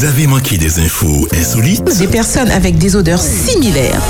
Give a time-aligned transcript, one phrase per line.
[0.00, 4.00] Vous avez manqué des infos insolites Des personnes avec des odeurs similaires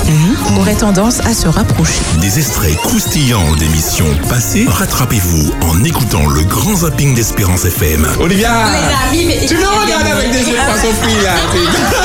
[0.57, 1.99] auraient tendance à se rapprocher.
[2.21, 8.07] Des extraits croustillants d'émissions passées Rattrapez-vous en écoutant le grand zapping d'Espérance FM.
[8.21, 8.69] Olivia
[9.11, 10.55] Tu me regardes avec des yeux
[11.01, 11.35] frit là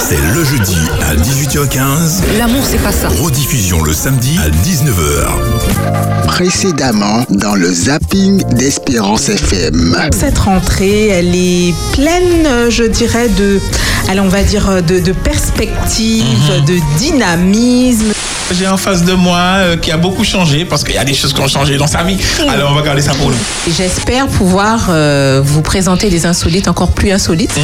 [0.01, 2.39] C'est le jeudi à 18h15.
[2.39, 3.07] L'amour, c'est pas ça.
[3.07, 6.27] Rediffusion le samedi à 19h.
[6.27, 9.97] Précédemment dans le zapping d'Espérance FM.
[10.13, 13.61] Cette rentrée, elle est pleine, je dirais, de,
[14.09, 16.25] allez, on va dire, euh, de, de perspectives,
[16.67, 18.13] de dynamisme.
[18.53, 21.15] J'ai en face de moi euh, qui a beaucoup changé parce qu'il y a des
[21.15, 22.17] choses qui ont changé dans sa vie.
[22.49, 23.37] Alors on va garder ça pour nous.
[23.77, 27.59] J'espère pouvoir euh, vous présenter des insolites encore plus insolites.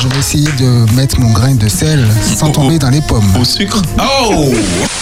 [0.00, 3.24] Je vais essayer de mettre mon grain de sel sans tomber dans les pommes.
[3.38, 3.82] Au sucre.
[4.00, 4.52] Oh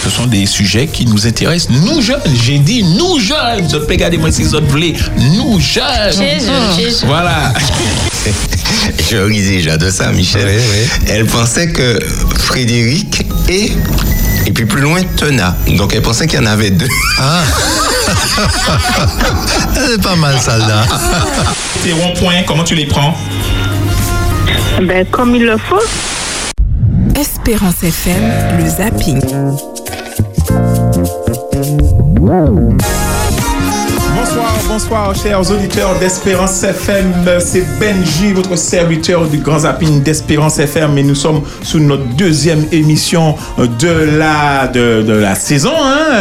[0.03, 2.19] Ce sont des sujets qui nous intéressent, nous jeunes.
[2.43, 3.69] J'ai dit nous jeunes.
[3.71, 4.95] Je peux garder moi si autres voulaient.
[5.17, 6.13] Nous jeunes.
[7.05, 7.53] Voilà.
[9.11, 10.47] Je ris déjà de ça, Michel.
[11.07, 11.99] Elle pensait que
[12.37, 13.71] Frédéric et,
[14.45, 15.55] et puis plus loin, Tena.
[15.77, 16.87] Donc elle pensait qu'il y en avait deux.
[19.73, 20.85] C'est pas mal, celle-là.
[21.83, 23.15] Tes ronds-points, comment tu les prends?
[24.81, 25.81] Ben, comme il le faut.
[27.19, 28.23] Espérance FM,
[28.59, 29.21] le zapping.
[34.15, 37.13] Bonsoir, bonsoir, chers auditeurs d'Espérance FM.
[37.39, 40.97] C'est Benji, votre serviteur du Grand Zapping d'Espérance FM.
[40.97, 43.67] Et nous sommes sous notre deuxième émission hein,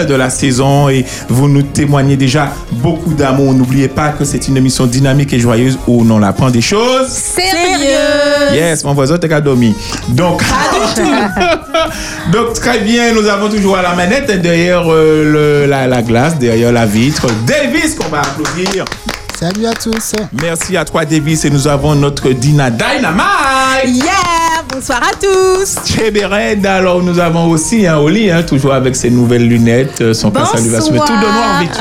[0.05, 0.91] de la saison.
[0.91, 3.55] Et vous nous témoignez déjà beaucoup d'amour.
[3.55, 7.09] N'oubliez pas que c'est une émission dynamique et joyeuse où on apprend des choses.
[7.79, 8.55] Sérieux?
[8.55, 9.75] Yes, mon voisin t'es dormi.
[10.09, 10.43] Donc,
[12.33, 16.37] donc très bien, nous avons toujours à la manette derrière euh, le- la, la glace,
[16.39, 18.85] derrière la vitre, Davis qu'on va applaudir.
[19.39, 20.13] Salut à tous.
[20.41, 23.87] Merci à toi Davis et nous avons notre Dina Dynamite.
[23.87, 28.97] Yeah Bonsoir à tous Chez Bered, alors nous avons aussi un Oli, hein, toujours avec
[28.97, 31.79] ses nouvelles lunettes, euh, son cas salutation, mais tout de noir vêtu.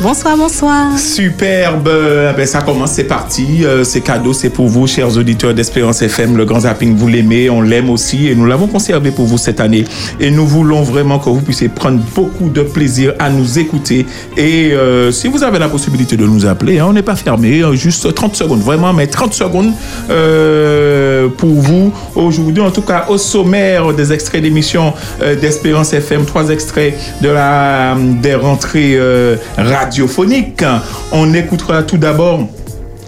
[0.00, 0.96] Bonsoir, bonsoir.
[0.96, 3.64] Superbe, Euh, ben, ça commence, c'est parti.
[3.64, 6.36] Euh, c'est cadeau, c'est pour vous, chers auditeurs d'Espérance FM.
[6.36, 9.58] Le Grand Zapping, vous l'aimez, on l'aime aussi et nous l'avons conservé pour vous cette
[9.58, 9.84] année.
[10.20, 14.06] Et nous voulons vraiment que vous puissiez prendre beaucoup de plaisir à nous écouter.
[14.36, 17.62] Et euh, si vous avez la possibilité de nous appeler, hein, on n'est pas fermé,
[17.62, 19.72] hein, juste 30 secondes, vraiment, mais 30 secondes
[20.10, 22.62] euh, pour vous aujourd'hui.
[22.62, 27.96] En tout cas, au sommaire des extraits d'émissions euh, d'Espérance FM, trois extraits de la,
[27.96, 30.64] des rentrées euh, radiophoniques.
[31.12, 32.48] On écoutera tout d'abord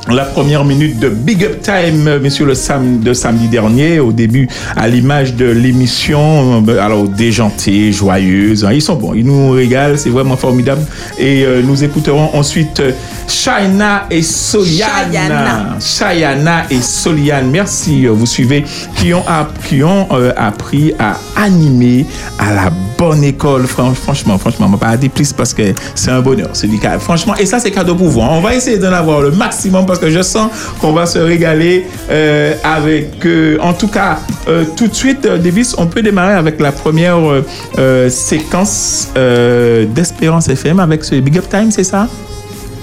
[0.09, 4.13] la première minute de Big Up Time, euh, messieurs, le sam de samedi dernier, au
[4.13, 8.65] début, à l'image de l'émission, euh, alors déjantée, joyeuse.
[8.65, 8.73] hein.
[8.73, 10.83] Ils sont bons, ils nous régalent, c'est vraiment formidable.
[11.19, 12.83] Et euh, nous écouterons ensuite
[13.29, 14.89] Shaina et Soliane.
[15.13, 15.77] Shayana.
[15.81, 18.65] Shayana et Soliane, merci, vous suivez,
[18.97, 22.07] qui ont, app- qui ont euh, appris à animer
[22.39, 23.67] à la bonne école.
[23.67, 25.63] Fran- franchement, franchement, on va pas dire plus parce que
[25.95, 26.49] c'est un bonheur.
[26.55, 26.99] C'est du cas.
[26.99, 28.23] Franchement, et ça, c'est cadeau pour vous.
[28.23, 28.29] hein.
[28.33, 31.85] On va essayer d'en avoir le maximum parce que je sens qu'on va se régaler
[32.11, 33.25] euh, avec.
[33.27, 34.19] euh, en tout cas,
[34.49, 37.45] euh, tout de suite, Davis, on peut démarrer avec la première euh,
[37.79, 42.07] euh, séquence euh, d'Espérance FM avec ce Big Up Time, c'est ça?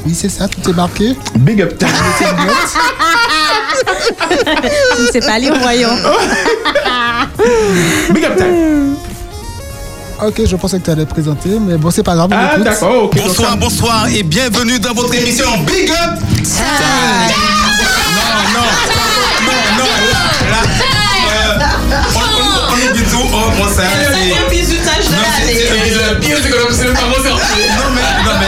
[0.05, 1.15] Oui, c'est ça, tout est marqué.
[1.39, 1.87] Big Up Time.
[4.97, 5.89] Je ne sais pas lire, voyons.
[8.13, 8.95] Big Up Time.
[10.19, 12.29] Ok, je pensais que tu allais présenter, mais bon, c'est pas grave.
[12.31, 12.63] on Ah, écoute.
[12.63, 17.35] d'accord, donc Bonsoir, bonsoir et bienvenue dans votre émission Big Up Time.
[18.15, 18.23] Non,
[18.53, 18.65] non,
[19.45, 19.85] non, non,
[20.49, 21.01] là, là,
[21.33, 21.65] euh,
[22.15, 23.83] on, on, on tout, on reprend ça.
[23.83, 27.29] c'est- le pire, c'est que non, mais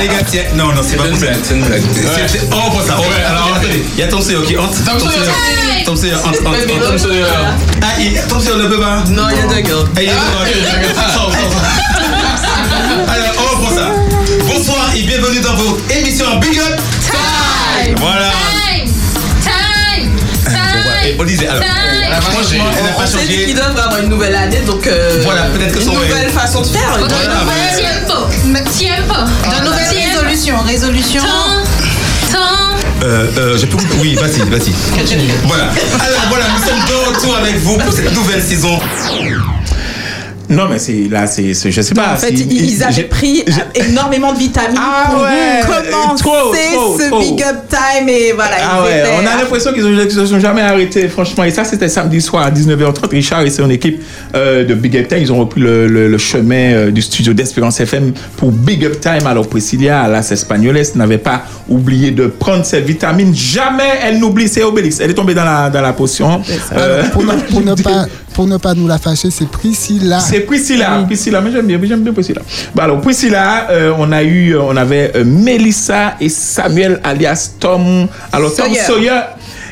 [0.02, 1.04] les gars, tiens, non, non, c'est pas.
[1.44, 1.82] C'est une blague.
[2.28, 2.98] C'est- On reprend ça.
[3.00, 4.84] Ouais, alors, attendez, il y a Tom Sawyer, ok, entre.
[4.86, 5.32] Tom Sawyer.
[5.86, 6.88] Tom Sawyer, entre, entre, entre.
[6.88, 7.26] Tom Sawyer.
[7.82, 7.88] Ah,
[8.30, 9.04] Tom Sawyer ne peut pas.
[9.10, 9.76] Non, il y a deux gars.
[9.96, 10.94] Ah, il y a deux gars.
[11.14, 11.62] Sors, sors, sors.
[13.14, 13.88] Alors, on reprend ça.
[14.48, 17.96] Bonsoir et bienvenue dans vos émissions Big Up Time.
[18.00, 18.32] Voilà.
[21.22, 21.64] On disait, alors,
[22.22, 23.46] franchement, elle n'a pas On s'est dit changé.
[23.48, 26.62] qu'il doit avoir une nouvelle année, donc euh, Voilà, peut-être que une son- nouvelle façon
[26.62, 26.98] de faire.
[26.98, 27.10] Voilà,
[28.50, 28.64] mais-
[29.60, 30.60] De nouvelles résolutions.
[30.66, 31.24] Résolutions.
[33.02, 34.74] Euh, euh, j'ai plus Oui, vas-y, vas-y.
[35.46, 35.64] Voilà.
[35.66, 38.78] Alors voilà, nous sommes de retour avec vous pour cette nouvelle saison.
[40.50, 42.14] Non, mais c'est là, c'est, je sais pas.
[42.14, 46.24] en fait, si- ils, ils avaient j'ai- pris énormément de vitamines Ah pour ouais, commencer
[46.24, 47.20] trop, trop, ce trop.
[47.20, 48.56] big up time et voilà.
[48.62, 51.44] Ah ils ouais, on a l'impression qu'ils ne se sont jamais arrêtés, franchement.
[51.44, 53.10] Et ça, c'était samedi soir à 19h30.
[53.10, 54.02] Richard et son équipe
[54.36, 57.34] euh, de Big Up Time, ils ont repris le, le- le chemin euh, du studio
[57.34, 59.28] d'Espérance FM pour Big Up Time.
[59.28, 63.36] Alors, Priscilla, las Espagnoles, n'avait pas oublié de prendre cette vitamine.
[63.36, 65.00] Jamais elle n'oublie, c'est Obélix.
[65.00, 66.42] Elle est tombée dans la, dans la potion.
[66.76, 70.20] Euh, pour, ne, pour ne pas, pour ne pas nous la fâcher, c'est Priscilla.
[70.20, 72.42] C'est Priscilla, Priscilla, mais j'aime bien, j'aime bien Priscilla.
[72.76, 78.08] Bon, alors Priscilla, euh, on a eu, on avait euh, Melissa et Samuel alias Tom.
[78.32, 78.80] Alors Tom Sawyer.
[78.82, 79.20] Sawyer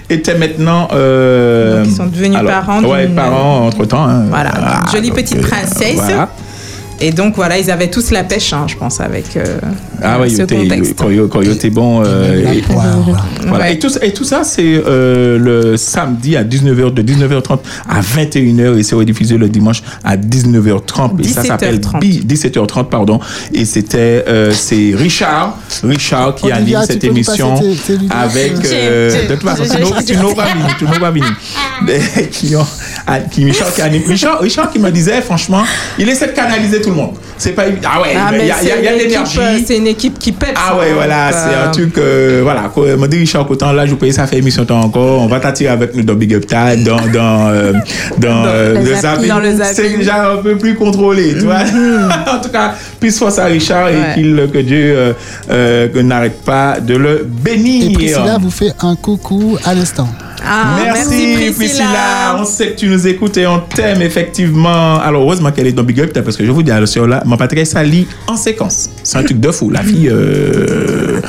[0.09, 0.87] était maintenant.
[0.93, 4.07] euh, Donc, ils sont devenus parents Ouais, parents entre temps.
[4.29, 4.51] Voilà,
[4.85, 5.95] une jolie petite euh, princesse.
[5.95, 6.29] voilà.
[6.99, 9.59] Et donc voilà, ils avaient tous la pêche, hein, je pense, avec euh,
[10.01, 10.95] Ah ouais, ce contexte.
[10.97, 12.01] quand il quand il était bon.
[12.03, 12.85] euh, La et- poire.
[13.45, 13.65] Voilà.
[13.65, 13.73] Ouais.
[13.73, 18.01] Et, tout, ça- et tout ça, c'est euh, le samedi à 19h, de 19h30 à
[18.01, 21.19] 21h et c'est rediffusé le dimanche à 19h30.
[21.23, 21.99] Et ça s'appelle 17h30.
[21.99, 23.19] Bi- 17h30, pardon.
[23.53, 29.43] Et c'était, euh, c'est Richard, Richard qui Olivia, anime cette émission lunettes, avec, de toute
[29.43, 29.67] façon, ont-
[33.07, 34.01] ah, qui- Richard qui anime.
[34.07, 35.63] Richard, Richard qui me disait, franchement,
[35.99, 37.11] il essaie de canaliser tout le monde.
[37.37, 37.89] C'est pas évident.
[37.93, 39.03] Ah ouais, Ah, il mais y a, il y a- il y a de c'est
[39.03, 39.37] une l'énergie.
[39.37, 40.55] équipe, euh, C'est une équipe qui pète.
[40.55, 43.85] Ah ouais, voilà, c'est un euh, truc, euh, voilà, quoi, me dit Richard Coton, là,
[43.85, 46.45] je paye ça fait émission temps encore, on va t'attirer avec nous dans Big Up
[46.47, 47.73] Time, dans, dans, euh,
[48.17, 49.31] dans, euh, le zapping.
[49.73, 51.57] C'est déjà un peu plus contrôlé, tu vois.
[52.33, 55.13] en tout cas, plus force à Richard et qu'il, que Dieu euh,
[55.51, 57.91] euh, que n'arrête pas de le bénir.
[57.91, 60.07] Et Priscilla vous fait un coucou à l'instant.
[60.49, 62.37] Ah, merci, Priscilla.
[62.39, 64.99] On sait que tu nous écoutes et on t'aime effectivement.
[64.99, 67.21] Alors, heureusement qu'elle est dans Big Up parce que je vous dis, alors, sur là,
[67.25, 68.89] ma patrie, ça lit en séquence.
[69.03, 69.69] C'est un truc de fou.
[69.69, 71.19] La fille, euh...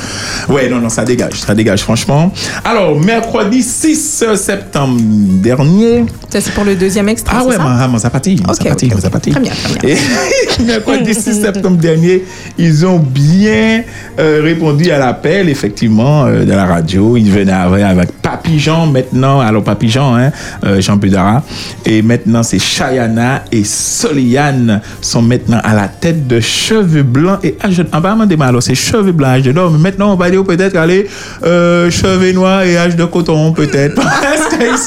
[0.49, 2.31] ouais, non, non, ça dégage, ça dégage, franchement.
[2.63, 4.99] Alors, mercredi 6 septembre
[5.43, 6.05] dernier.
[6.29, 7.35] Ça, c'est pour le deuxième extrait.
[7.39, 7.63] Ah ouais, ça?
[7.63, 9.01] ma, ma zapati, ma Ok, zapati, ok, ma ok.
[9.01, 9.31] zapati.
[9.31, 9.95] Très bien, très bien.
[9.95, 12.23] Et mercredi 6 septembre dernier,
[12.57, 13.83] ils ont bien
[14.19, 17.17] euh, répondu à l'appel, effectivement, euh, de la radio.
[17.17, 19.39] Ils venaient avec, avec Papy Jean maintenant.
[19.39, 20.31] Alors, Jean, hein,
[20.65, 21.43] euh, Jean Pudara.
[21.85, 27.57] Et maintenant, c'est Chayana et Soliane sont maintenant à la tête de Cheveux Blancs et
[27.63, 27.85] Âge de...
[27.91, 29.71] Apparemment, des alors, c'est Cheveux Blancs, Âge d'or.
[29.71, 31.07] Mais maintenant, on va dire peut-être aller
[31.43, 33.95] euh, Cheveux Noirs et Âge de Coton, peut-être.
[34.01, 34.77] Parce qu'ils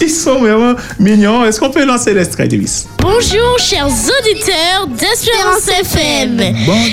[0.00, 1.44] ils sont vraiment mignons.
[1.44, 2.86] Est-ce qu'on peut lancer l'extrait, Davis?
[3.00, 6.40] Bonjour chers auditeurs d'Espérance FM,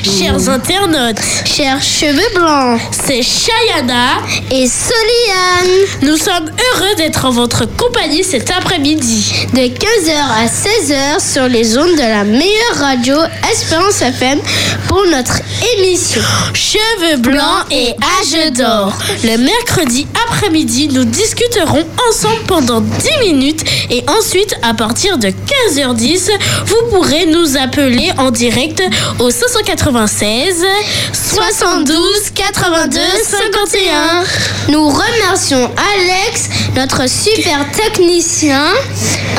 [0.03, 4.17] chers internautes, chers cheveux blancs, c'est Chayana
[4.51, 5.87] et Soliane.
[6.01, 9.47] Nous sommes heureux d'être en votre compagnie cet après-midi.
[9.53, 13.15] De 15h à 16h sur les ondes de la meilleure radio
[13.49, 14.39] Espérance FM
[14.87, 15.39] pour notre
[15.77, 16.21] émission
[16.53, 18.93] Cheveux blancs et âge d'or.
[19.23, 26.29] Le mercredi après-midi, nous discuterons ensemble pendant 10 minutes et ensuite à partir de 15h10,
[26.65, 28.81] vous pourrez nous appeler en direct
[29.19, 30.65] au 596
[31.13, 34.23] 72 82 51.
[34.69, 38.65] Nous remercions Alex, notre super technicien,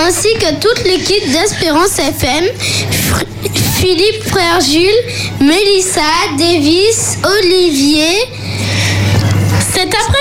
[0.01, 2.45] ainsi que toute l'équipe d'Espérance FM,
[3.79, 6.01] Philippe Frère Jules, Mélissa,
[6.39, 8.42] Davis, Olivier.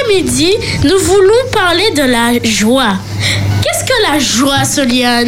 [0.04, 0.52] Après-midi,
[0.84, 2.94] nous voulons parler de la joie.
[3.62, 5.28] Qu'est-ce que la joie, Soliane?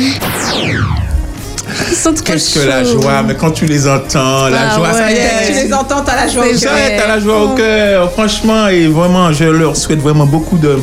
[2.25, 3.23] Qu'est-ce que la joie?
[3.27, 5.47] Mais quand tu les entends, la Ah joie, ça y ouais, est.
[5.47, 6.77] Tu les entends, t'as la joie au Ça cœur.
[6.77, 8.11] y est, t'as la joie au cœur.
[8.13, 10.79] Franchement, et vraiment, je leur souhaite vraiment beaucoup de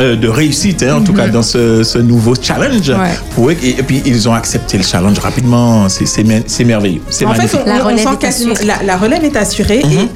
[0.00, 2.90] euh, de réussite, hein, en tout cas dans ce, ce nouveau challenge.
[2.90, 3.00] Mhm.
[3.00, 3.08] Ouais.
[3.36, 3.56] Pour eux.
[3.62, 5.88] et, et puis, ils ont accepté le challenge rapidement.
[5.88, 7.00] C'est- C'est mer- c'est merveilleux.
[7.10, 8.64] C'est En fait, on, La on relève sent est assurée.
[8.64, 9.92] la, la relève est assurée Mhm.
[9.92, 10.08] et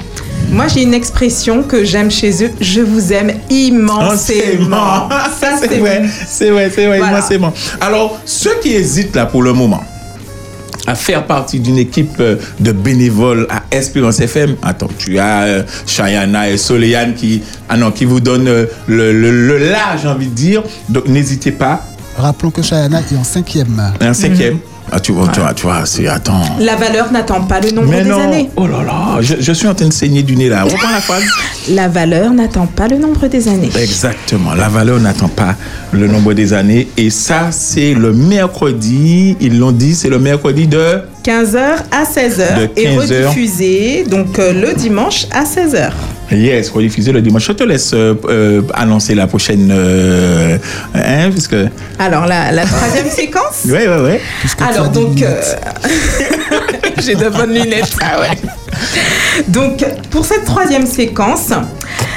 [0.51, 2.51] moi j'ai une expression que j'aime chez eux.
[2.59, 5.09] Je vous aime immensément.
[5.39, 7.17] Ça c'est vrai, c'est vrai, c'est vrai, Voilà.
[7.17, 7.53] immensément.
[7.81, 9.83] Alors, ceux qui hésitent là pour le moment
[10.87, 14.55] à faire partie d'une équipe euh, de bénévoles à Espérance FM.
[14.63, 19.13] Attends, tu as euh, Chayana et Soléane qui, ah non, qui vous donnent euh, le,
[19.13, 20.63] le, le là, j'ai envie de dire.
[20.87, 21.83] Donc, n'hésitez pas.
[22.17, 23.93] Rappelons que Chayana est en cinquième.
[24.01, 24.55] Un cinquième.
[24.55, 24.59] Mhm.
[24.91, 26.41] Ah, tu vois, tu vois, tu vois, c'est, attends.
[26.59, 28.49] La valeur n'attend pas le nombre Mais des non, années.
[28.55, 30.63] oh là là, je, je suis en train de saigner du nez là.
[30.63, 31.23] Reprends la phrase.
[31.69, 33.69] La valeur n'attend pas le nombre des années.
[33.79, 34.55] Exactement.
[34.55, 35.55] La valeur n'attend pas
[35.91, 36.87] le nombre des années.
[36.97, 39.37] Et ça, c'est le mercredi.
[39.39, 41.01] Ils l'ont dit, c'est le mercredi de.
[41.23, 41.57] 15h
[41.91, 43.29] à 16h De et 15 heures.
[43.31, 45.91] rediffusé donc euh, le dimanche à 16h.
[46.31, 47.47] Yes, rediffusé le dimanche.
[47.47, 49.69] Je te laisse euh, euh, annoncer la prochaine.
[49.71, 50.57] Euh,
[50.93, 51.67] hein, parce que.
[51.97, 53.65] Alors, la, la troisième séquence?
[53.65, 54.21] Ouais, ouais, ouais.
[54.59, 55.21] Alors, donc.
[55.21, 55.41] euh,
[56.99, 57.95] J'ai de bonnes lunettes.
[58.01, 58.37] Ah ouais.
[59.47, 61.49] Donc, pour cette troisième séquence,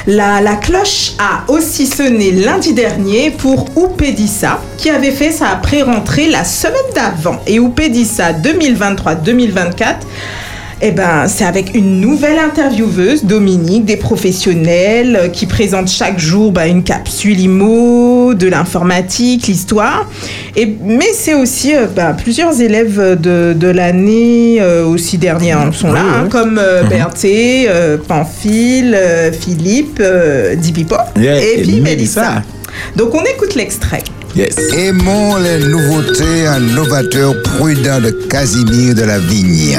[0.05, 6.27] la, la cloche a aussi sonné lundi dernier pour Oupédissa, qui avait fait sa pré-rentrée
[6.29, 7.39] la semaine d'avant.
[7.47, 9.95] Et Oupédissa 2023-2024.
[10.85, 16.51] Eh ben, c'est avec une nouvelle intervieweuse, Dominique, des professionnels euh, qui présentent chaque jour
[16.51, 20.09] bah, une capsule IMO, de l'informatique, l'histoire.
[20.57, 25.71] Et mais c'est aussi euh, bah, plusieurs élèves de, de l'année euh, aussi dernière hein,
[25.71, 26.29] sont là, Oui, hein, oui.
[26.29, 26.89] comme euh, Mhm.
[26.89, 30.55] Berthé, euh, Pamphile, euh, Philippe, euh,
[31.17, 32.21] Yeah, et et puis Mélissa.
[32.21, 32.43] Mélissa.
[32.97, 34.03] Donc on écoute l'extrait.
[34.35, 34.55] Yes.
[34.77, 39.77] Aimons les nouveautés, un novateur prudent de Casimir de la Vigne.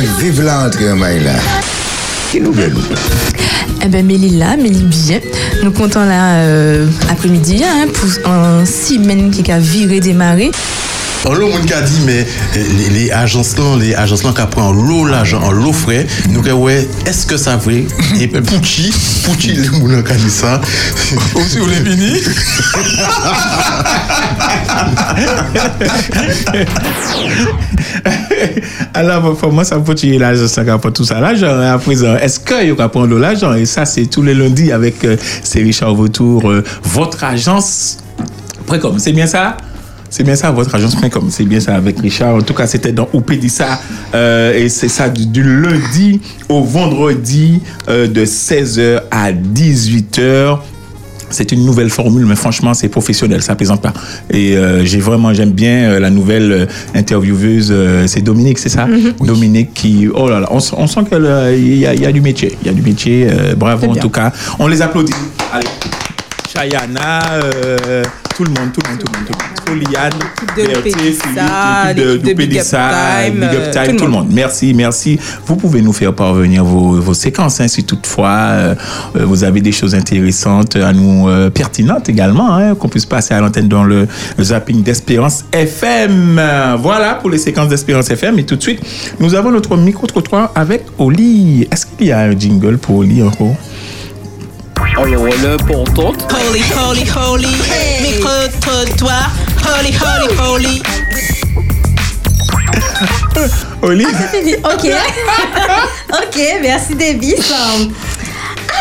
[0.00, 1.34] Bien, vive l'entrée, Maïla.
[2.30, 2.72] Qui nous veut
[3.82, 5.20] Eh ben Mélila, Mélie bien.
[5.62, 10.50] Nous comptons là euh, après-midi hein, pour un semaine qui a viré démarré.
[11.24, 14.32] On l'a monde qui a dit, mais euh, les, les agences là, les agences là
[14.34, 17.84] qui prennent l'eau l'argent, en l'eau frais, nous que ouais, est-ce que ça vrai?
[18.18, 18.90] Et Pouchi,
[19.24, 20.60] Pouchi, les gens qui a dit ça?
[21.34, 22.20] Aussi, on est fini.
[28.94, 31.20] Alors, pour moi, ça peut tuer l'argent, ça pour tout ça.
[31.20, 33.52] L'argent, à présent, est-ce qu'il va prendre de l'argent?
[33.54, 37.98] Et ça, c'est tous les lundis avec euh, c'est Richard Vautour, euh, votre agence.
[38.66, 39.56] Précom, c'est bien ça?
[40.10, 41.28] C'est bien ça, votre agence Précom.
[41.30, 42.34] C'est bien ça avec Richard.
[42.36, 43.78] En tout cas, c'était dans Oupédissa.
[44.14, 50.58] Euh, et c'est ça du, du lundi au vendredi euh, de 16h à 18h.
[51.30, 53.92] C'est une nouvelle formule, mais franchement, c'est professionnel, ça plaisante pas.
[54.30, 58.70] Et euh, j'ai vraiment, j'aime bien euh, la nouvelle euh, intervieweuse, euh, c'est Dominique, c'est
[58.70, 58.86] ça?
[59.20, 60.74] Dominique qui, oh là là, on, sent
[61.06, 63.88] qu'il y, a- il y a du métier, il y a du métier, euh, bravo
[63.90, 64.32] en tout cas.
[64.58, 65.12] On les applaudit.
[65.52, 65.66] Allez.
[66.50, 68.02] Chayana, euh,
[68.34, 69.47] tout le monde, tout le monde, tout le monde, tout le monde.
[69.68, 69.88] Philippe,
[70.56, 72.90] l'équipe de, Pédissa,
[73.24, 74.28] Time, Big Up Time, tout le monde.
[74.30, 75.18] Merci, merci.
[75.46, 78.74] Vous pouvez nous faire parvenir vos, vos séquences, hein, si toutefois euh,
[79.14, 83.40] vous avez des choses intéressantes à nous, euh, pertinentes également, hein, qu'on puisse passer à
[83.40, 84.06] l'antenne dans le,
[84.36, 86.40] le zapping d'Espérance FM.
[86.80, 88.38] Voilà pour les séquences d'Espérance FM.
[88.38, 88.80] Et tout de suite,
[89.20, 91.66] nous avons notre micro-trottoir avec Oli.
[91.70, 93.54] Est-ce qu'il y a un jingle pour Oli encore
[94.96, 96.12] Alors, l'important.
[96.30, 97.46] Holy, holy, holy.
[98.02, 99.47] Micro-trottoir.
[99.68, 100.82] Holy, holy, holy.
[103.82, 104.04] Oli
[104.64, 104.84] Ok.
[106.20, 107.52] ok, merci Davis.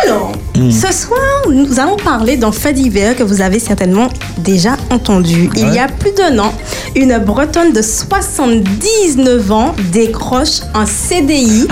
[0.03, 0.71] Alors, Hmm.
[0.71, 1.19] ce soir,
[1.51, 5.51] nous allons parler d'un fait divers que vous avez certainement déjà entendu.
[5.55, 6.51] Il y a plus d'un an,
[6.95, 11.67] une Bretonne de 79 ans décroche un CDI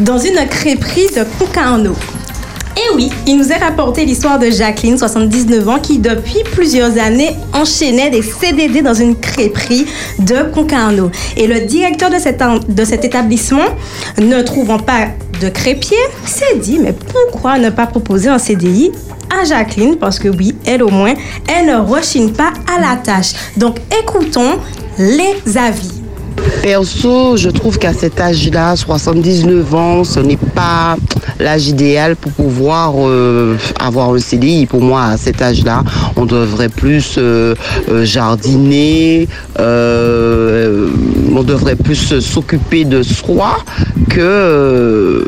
[0.00, 1.94] dans une crêperie de Concarneau.
[2.76, 7.34] Et oui, il nous est rapporté l'histoire de Jacqueline, 79 ans, qui depuis plusieurs années
[7.54, 9.86] enchaînait des CDD dans une crêperie
[10.18, 11.10] de Concarneau.
[11.38, 12.18] Et le directeur de
[12.84, 13.64] cet, établissement,
[14.18, 15.08] ne trouvant pas
[15.40, 18.92] de crêpier, s'est dit, mais pourquoi ne pas proposer un CDI
[19.30, 19.96] à Jacqueline?
[19.96, 21.14] Parce que oui, elle au moins,
[21.48, 23.32] elle ne rechigne pas à la tâche.
[23.56, 24.58] Donc écoutons
[24.98, 25.95] les avis.
[26.62, 30.96] Perso, je trouve qu'à cet âge-là, 79 ans, ce n'est pas
[31.38, 34.66] l'âge idéal pour pouvoir euh, avoir un CDI.
[34.66, 35.84] Pour moi, à cet âge-là,
[36.16, 37.54] on devrait plus euh,
[37.88, 39.28] euh, jardiner,
[39.58, 43.58] on devrait plus s'occuper de soi
[44.08, 45.26] que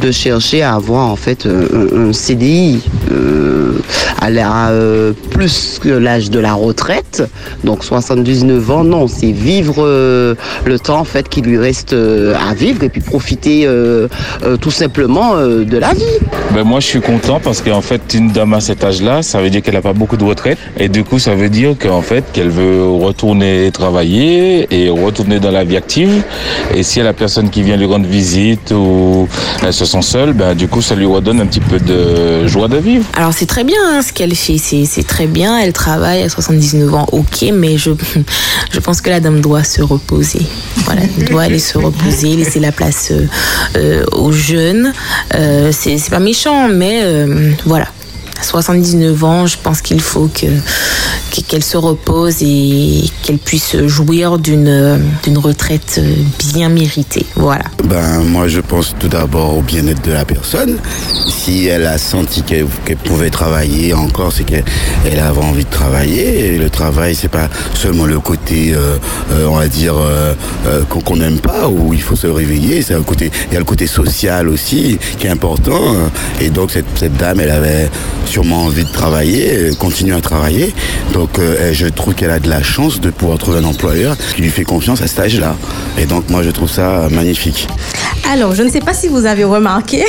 [0.00, 3.72] de chercher à avoir en fait un, un CDI euh,
[4.20, 7.22] à la, euh, plus que l'âge de la retraite.
[7.62, 10.34] Donc 79 ans, non, c'est vivre euh,
[10.64, 14.08] le temps en fait qui lui reste euh, à vivre et puis profiter euh,
[14.42, 16.02] euh, tout simplement euh, de la vie.
[16.52, 19.50] Ben moi, je suis content parce qu'en fait, une dame à cet âge-là, ça veut
[19.50, 20.58] dire qu'elle n'a pas beaucoup de retraite.
[20.78, 25.50] Et du coup, ça veut dire qu'en fait, qu'elle veut retourner travailler et retourner dans
[25.50, 26.22] la vie active.
[26.74, 29.28] Et si elle a personne qui vient lui rendre visite ou
[29.62, 32.68] elle se sent seule, ben du coup, ça lui redonne un petit peu de joie
[32.68, 33.04] de vivre.
[33.14, 36.94] Alors c'est très bien hein, ce qu'elle fait, c'est très bien, elle travaille à 79
[36.94, 37.90] ans, ok, mais je,
[38.72, 40.46] je pense que la dame doit se reposer.
[40.84, 43.26] Voilà, elle doit aller se reposer, laisser la place euh,
[43.76, 44.92] euh, aux jeunes.
[45.34, 47.86] Euh, c'est c'est pas méchant, mais euh, voilà.
[48.44, 50.44] À 79 ans, je pense qu'il faut que
[51.34, 55.98] que- qu'elle se repose et qu'elle puisse jouir d'une d'une retraite
[56.52, 57.24] bien méritée.
[57.36, 57.64] Voilà.
[57.84, 60.76] Ben, moi, je pense tout d'abord au bien-être de la personne.
[61.26, 62.66] Si elle a senti qu'elle
[63.02, 64.64] pouvait travailler encore, c'est qu'elle
[65.10, 66.54] elle avait envie de travailler.
[66.54, 68.98] Et le travail, c'est pas seulement le côté, euh,
[69.32, 70.34] euh, on va dire, euh,
[70.90, 72.82] qu'on qu'on n'aime pas, où il faut se réveiller.
[72.82, 75.80] C'est un côté, il y a le côté social aussi qui est important.
[76.40, 77.90] Et donc, cette, cette dame, elle avait
[78.34, 80.74] sûrement envie de travailler, euh, continuer à travailler.
[81.12, 84.42] Donc, euh, je trouve qu'elle a de la chance de pouvoir trouver un employeur qui
[84.42, 85.54] lui fait confiance à cet âge-là.
[85.98, 87.68] Et donc, moi, je trouve ça magnifique.
[88.32, 90.04] Alors, je ne sais pas si vous avez remarqué,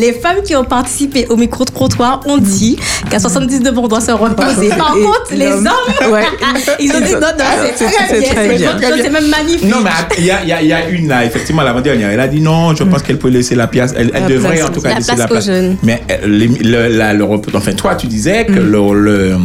[0.00, 2.76] les femmes qui ont participé au micro-trottoir ont dit
[3.10, 4.68] qu'à 79 ans, on doit se reposer.
[4.70, 6.22] Par Et contre, les hommes, Ouais.
[6.80, 8.20] ils ont dit non, non, c'est c'est- très c'est
[8.56, 8.74] bien.
[8.76, 9.68] très c'est même magnifique.
[9.70, 12.10] Non, mais il y a, il y a- il y a une là, effectivement, l'avant-dernière.
[12.10, 13.92] Elle a dit non, je pense qu'elle peut laisser la place.
[13.96, 15.46] Elle, elle La devrait place- en tout cas la laisser place la aux place.
[15.46, 15.76] jeunes.
[15.82, 19.36] Mais euh, le, la- le enfin, toi, tu disais que le- le-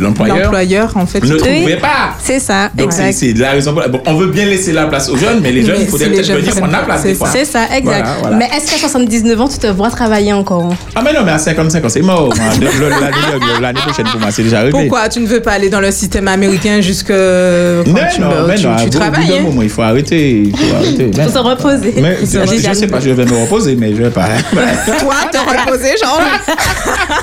[0.00, 2.14] l'employeur en fait, ne trouvait pas.
[2.22, 3.18] C'est ça, Donc, c'est exact.
[3.18, 5.64] c'est la raison pour bon, On veut bien laisser la place aux jeunes, mais les
[5.64, 7.02] jeunes, il faudrait si peut-être prennent prendre la place.
[7.02, 7.28] des fois.
[7.32, 7.82] C'est ça, exact.
[7.84, 8.36] Voilà, voilà.
[8.36, 10.74] Mais est-ce qu'à 79 ans, tu te vois travailler encore?
[10.94, 12.32] Ah, mais non, mais à 55 ans, c'est mort.
[13.60, 14.72] L'année prochaine, pour moi, c'est déjà réglé.
[14.72, 18.28] Pourquoi tu ne veux pas aller dans le système américain jusque quand Mais tu, non,
[18.46, 19.42] mais tu, non, tu travailles hein?
[19.42, 20.42] moment, il faut arrêter.
[20.46, 21.10] Il faut arrêter.
[21.12, 21.94] Il faut se reposer.
[22.00, 24.26] Mais je, je sais pas, je vais me reposer, mais je vais pas.
[24.52, 26.20] Toi, te reposer, genre.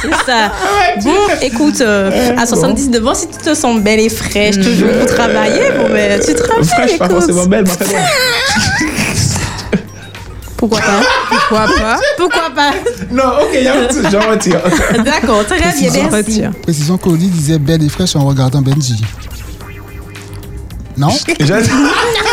[0.01, 0.51] C'est ça.
[1.03, 2.46] Bon, écoute, euh, à
[2.76, 6.34] 79 ans, si tu te sens belle et fraîche, toujours pour travailler, bon, ben, tu
[6.34, 6.66] travailles.
[6.66, 7.96] Fraîche, pas forcément belle, mais bon.
[10.58, 11.02] Pourquoi pas?
[11.30, 12.00] Pourquoi pas?
[12.18, 12.72] Pourquoi pas?
[13.12, 14.60] Non, ok, il y a un truc, j'en retire.
[15.06, 15.72] D'accord, très bien,
[16.12, 16.42] merci.
[16.64, 19.00] précisons qu'Oli disait belle et fraîche en regardant Benji.
[20.98, 21.10] Non?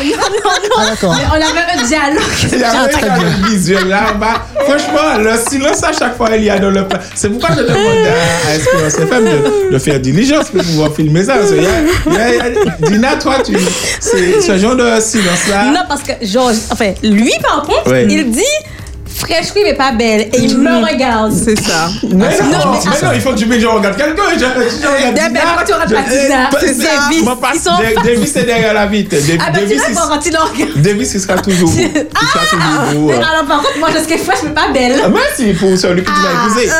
[0.00, 0.74] Non, non, non.
[0.78, 1.14] Ah, d'accord.
[1.16, 2.22] Mais on avait un dialogue.
[2.52, 3.10] Il y a un truc
[3.48, 4.46] visuel là bas.
[4.66, 6.98] Franchement, le silence à chaque fois, il y a dans le plan.
[7.14, 7.76] C'est pourquoi je demande
[8.48, 11.36] à, Espérance FM de, de faire diligence pour pouvoir filmer ça.
[11.36, 11.58] Parce y a-
[12.06, 13.56] il y a- il y a- Dina, toi, tu,
[14.00, 15.64] c'est ce genre de silence là.
[15.70, 18.06] Non, parce que, genre, enfin, lui, par contre, Ouais.
[18.08, 18.42] il dit
[19.16, 20.22] fraîche, oui, mais pas belle.
[20.32, 21.32] Et il me regarde.
[21.32, 21.88] C'est ça.
[22.02, 22.24] Mais non,
[22.72, 24.22] mais non, il faut que tu me je regarde quelqu'un.
[24.34, 24.44] Je, je
[24.86, 25.40] regarde Dina.
[25.42, 25.92] pourquoi tu regardes
[26.50, 27.24] pas C'est c'est- Davis.
[27.54, 27.70] Ils sont.
[28.04, 29.10] Davis est derrière la vitre.
[29.10, 29.76] Davis, Ah, ben, tu
[30.08, 30.80] quand il regarde.
[30.82, 31.76] Davis, il sera toujours beau.
[31.78, 33.06] Il sera toujours beau.
[33.08, 35.00] Mais alors, par contre, moi, je serais fraîche, mais pas belle.
[35.04, 36.70] Ah, Merci pour celui que tu vas épouser.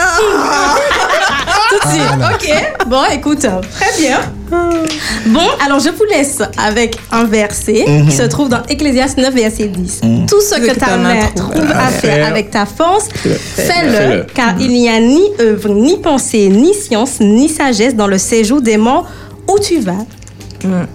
[1.91, 2.03] Suite.
[2.35, 2.87] Ok.
[2.89, 4.19] Bon, écoute, très bien.
[5.27, 8.07] Bon, alors je vous laisse avec un verset Mhm.
[8.09, 10.01] qui se trouve dans Ecclésiaste 9, verset 10.
[10.03, 10.27] Mhm.
[10.27, 14.89] Tout ce que ta main trouve à faire avec ta force, fais-le, car il n'y
[14.89, 19.07] a ni œuvre, ni pensée, ni science, ni sagesse dans le séjour des morts
[19.49, 19.93] où tu vas.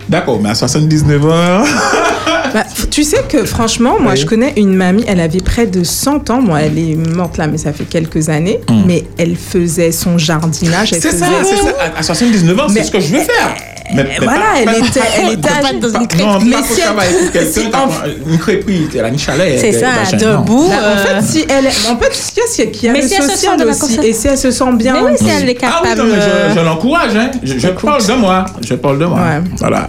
[0.07, 1.63] D'accord, mais à 79 ans.
[2.53, 6.29] Bah, tu sais que franchement, moi je connais une mamie, elle avait près de 100
[6.29, 6.41] ans.
[6.41, 8.59] Moi, elle est morte là, mais ça fait quelques années.
[8.69, 8.81] Mm.
[8.85, 10.89] Mais elle faisait son jardinage.
[10.91, 11.75] C'est ça, c'est ça.
[11.95, 13.55] À- À 79 ans, c'est ce que je veux faire.
[13.91, 16.21] Mais, mais voilà, pas- elle pas- était- pas- elle était dans une crêpe.
[16.21, 19.57] Non, Mais pas si pour elle- en- une crêperie, elle a une chalet.
[19.59, 20.69] C'est ça, debout.
[20.69, 22.93] Bah, en euh, fait, si elle, en fait, qu'est-ce qu'il y a, qu'il y a
[22.93, 24.93] Mais le si elle se social aussi, et si elle se sent bien.
[24.93, 26.07] Mais oui, si elle est Ah oui, capable.
[26.07, 27.15] non, mais je, je l'encourage.
[27.15, 27.31] Hein.
[27.41, 28.45] Je, je parle de moi.
[28.67, 29.19] Je parle de moi.
[29.57, 29.87] Voilà.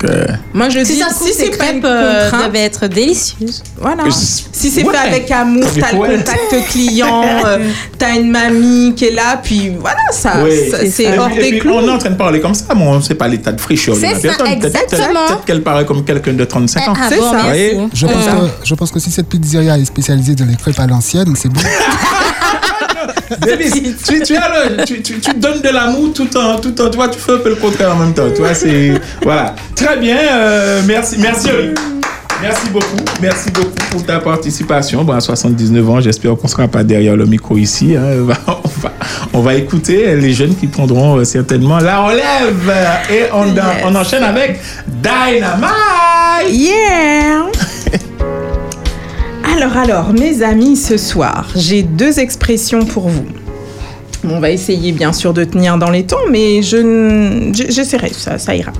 [0.00, 2.60] Donc, euh, Moi, je Si dis, ça si ces c'est pas une crêpes euh, devaient
[2.64, 3.62] être délicieuses.
[3.80, 4.04] Voilà.
[4.04, 4.92] Euh, Si c'est ouais.
[4.92, 6.16] fait avec amour, t'as le ouais.
[6.16, 7.58] contact client, euh,
[7.98, 11.74] t'as une mamie qui est là, puis voilà, ça, Et c'est hors des clous.
[11.74, 13.60] On est en train de parler comme ça, mais on ne sait pas l'état de
[13.60, 14.30] fraîcheur de la personne.
[14.30, 15.26] Peut-être- peut-être- exactement.
[15.26, 16.94] Peut-être qu'elle paraît comme quelqu'un de 35 ans.
[16.96, 17.44] Ah, bon, merci.
[17.46, 18.28] voyez Je pense, Mm.
[18.28, 21.48] que, je pense que si cette pizzeria est spécialisée dans les crêpes à l'ancienne, c'est
[21.48, 21.60] bon.
[23.40, 23.72] Davis,
[24.06, 26.96] tu, tu, as le- tu, tu, tu donnes de l'amour tout en, tout en, tu
[26.96, 29.54] vois, tu fais un peu le contraire en même temps, tu vois, c'est, voilà.
[29.74, 31.48] Très bien, euh, merci, merci.
[32.40, 32.86] Merci beaucoup,
[33.20, 35.02] merci beaucoup pour ta participation.
[35.02, 37.96] Bon, à 79 ans, j'espère qu'on ne sera pas derrière le micro ici.
[37.96, 38.02] hein.
[38.20, 38.92] On, va, on va-
[39.32, 42.72] on va écouter les jeunes qui prendront euh, certainement la relève.
[43.10, 43.44] Et on,
[43.88, 45.68] on enchaîne avec Dynamite.
[46.48, 47.46] Yeah!
[49.50, 53.24] Alors, alors, mes amis, ce soir, j'ai deux expressions pour vous.
[54.24, 58.54] On va essayer bien sûr de tenir dans les temps, mais je, j'essaierai, ça, ça
[58.54, 58.72] ira.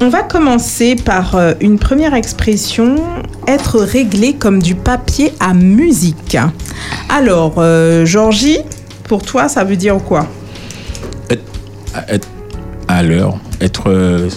[0.00, 2.96] On va commencer par euh, une première expression,
[3.46, 6.38] être réglé comme du papier à musique.
[7.10, 8.58] Alors, euh, Georgie,
[9.04, 10.26] pour toi, ça veut dire quoi?
[12.08, 12.28] Être
[12.86, 14.30] à l'heure, être euh,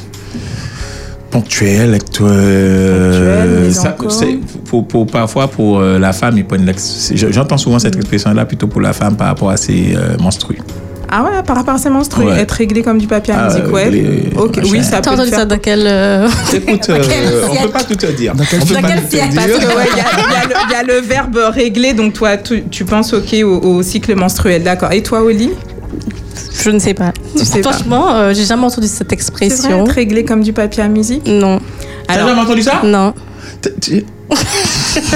[1.31, 6.71] ponctuel, euh, Ponctuel, pour, pour- parfois, pour euh, la femme, ils prennent
[7.15, 10.59] J'entends souvent cette expression-là plutôt pour la femme par rapport à ses euh, menstrues.
[11.13, 12.39] Ah ouais, par rapport à ses menstrues, Ouais.
[12.39, 13.89] être réglé comme du papier à Ah, musique, ouais.
[14.71, 15.39] oui, ça peut entendu faire.
[15.39, 15.81] ça dans quel.
[15.85, 18.33] euh, Écoute, Dans quel euh, on peut pas tout te dire.
[18.33, 19.99] Dans quel on peut Dans pas quel tout te siècle Parce que, ouais, il y,
[19.99, 23.35] a- y le- il y a le verbe régler, donc toi, tu, tu penses ok
[23.43, 24.93] au, au cycle menstruel, d'accord.
[24.93, 25.49] Et toi, Oli?
[26.63, 27.11] Je ne sais pas.
[27.37, 27.71] Tu sais pas.
[27.71, 29.83] Franchement, euh, j'ai jamais entendu cette C'est vrai, expression.
[29.85, 31.59] être réglé comme du papier à musique Non.
[32.07, 33.13] T'as jamais entendu ça Non.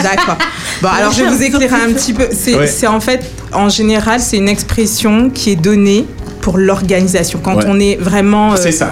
[0.03, 0.37] D'accord.
[0.81, 2.27] Bon, alors je vais vous éclairer un petit peu.
[2.31, 2.67] C'est Ouais.
[2.67, 3.21] c'est en fait,
[3.53, 6.05] en général, c'est une expression qui est donnée
[6.41, 7.39] pour l'organisation.
[7.43, 7.63] Quand Ouais.
[7.67, 8.53] on est vraiment.
[8.53, 8.91] euh, C'est ça.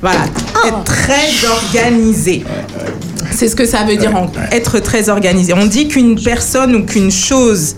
[0.00, 0.20] Voilà,
[0.66, 2.44] être très organisé.
[3.30, 5.52] C'est ce que ça veut dire, en- être très organisé.
[5.54, 7.76] On dit qu'une personne ou qu'une chose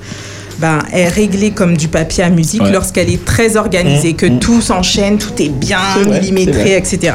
[0.58, 2.72] ben, est réglée comme du papier à musique Ouais.
[2.72, 4.38] lorsqu'elle est très organisée, Mmh, que mmh.
[4.38, 7.14] tout s'enchaîne, tout est bien vrai, millimétré, etc.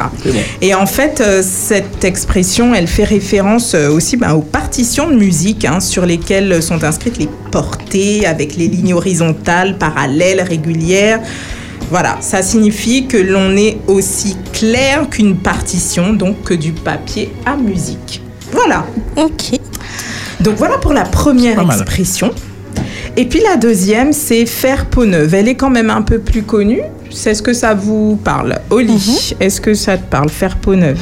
[0.61, 5.15] Et en fait, euh, cette expression, elle fait référence euh, aussi ben, aux partitions de
[5.15, 11.21] musique hein, sur lesquelles sont inscrites les portées avec les lignes horizontales, parallèles, régulières.
[11.89, 17.55] Voilà, ça signifie que l'on est aussi clair qu'une partition, donc que du papier à
[17.55, 18.21] musique.
[18.51, 18.85] Voilà.
[19.15, 19.59] Ok.
[20.39, 22.31] Donc voilà pour la première expression.
[23.19, 25.33] Et puis la deuxième, c'est faire peau neuve.
[25.33, 26.81] Elle est quand même un peu plus connue.
[27.11, 31.01] C'est ce que ça vous parle Oli, est-ce que ça te parle, faire peau neuve?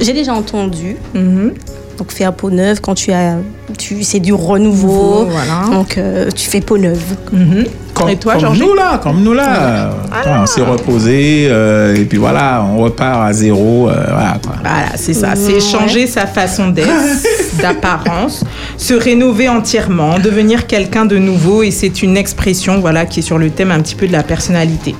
[0.00, 0.96] J'ai déjà entendu.
[1.14, 1.52] Mhm.
[1.98, 3.36] Donc faire peau neuve quand tu as,
[3.78, 5.20] tu c'est du renouveau.
[5.20, 5.70] Nouveau, voilà.
[5.74, 7.14] Donc euh, tu fais peau neuve.
[7.32, 7.64] Mhm.
[7.94, 8.58] Comme, Et toi, comme Georges?
[8.58, 9.90] nous là, comme nous là.
[10.12, 13.88] Attends, on s'est reposé euh, et puis voilà, on repart à zéro.
[13.88, 14.56] euh, voilà, quoi.
[14.60, 15.34] Voilà, c'est ça.
[15.36, 16.88] C'est changer sa façon d'être,
[17.60, 18.44] d'apparence,
[18.76, 21.62] se rénover entièrement, devenir quelqu'un de nouveau.
[21.62, 24.22] Et c'est une expression, voilà, qui est sur le thème un petit peu de la
[24.22, 24.94] personnalité.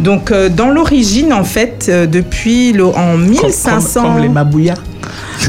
[0.00, 4.02] Donc, euh, dans l'origine, en fait, euh, depuis le, en Comme, 1500.
[4.02, 4.74] comme- comme les mabouillas.